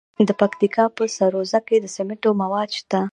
[0.27, 3.01] د پکتیکا په سروضه کې د سمنټو مواد شته.